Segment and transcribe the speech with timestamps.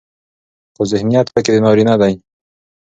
[0.75, 2.13] خو ذهنيت پکې د نارينه دى